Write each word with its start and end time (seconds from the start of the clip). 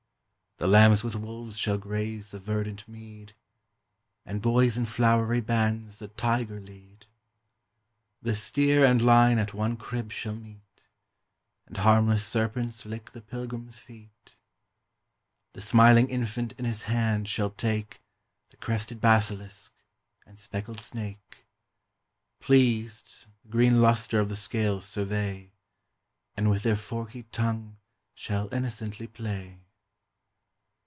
The 0.57 0.67
lambs 0.67 1.03
with 1.03 1.15
wolves 1.15 1.57
shall 1.57 1.79
graze 1.79 2.29
the 2.29 2.39
verdant 2.39 2.87
mead 2.87 3.33
And 4.27 4.43
boys 4.43 4.77
in 4.77 4.85
flowery 4.85 5.41
bands 5.41 5.97
the 5.97 6.09
tiger 6.09 6.59
lead: 6.59 7.07
The 8.21 8.35
steer 8.35 8.85
and 8.85 9.01
lion 9.01 9.39
at 9.39 9.55
one 9.55 9.75
crib 9.75 10.11
shall 10.11 10.35
meet, 10.35 10.83
And 11.65 11.77
harmless 11.77 12.23
serpents 12.27 12.85
lick 12.85 13.09
the 13.09 13.23
pilgrim's 13.23 13.79
feet. 13.79 14.37
The 15.53 15.61
smiling 15.61 16.07
infant 16.09 16.51
in 16.59 16.65
his 16.65 16.83
hand 16.83 17.27
shall 17.27 17.49
take 17.49 17.99
The 18.51 18.57
crested 18.57 19.01
basilisk 19.01 19.73
and 20.27 20.37
speckled 20.37 20.79
snake, 20.79 21.47
Pleased, 22.39 23.25
the 23.41 23.49
green 23.49 23.81
lustre 23.81 24.19
of 24.19 24.29
the 24.29 24.35
scales 24.35 24.85
survey, 24.85 25.53
And 26.37 26.51
with 26.51 26.61
their 26.61 26.75
forky 26.75 27.23
tongue 27.31 27.77
shall 28.13 28.47
innocently 28.53 29.07
play. 29.07 29.57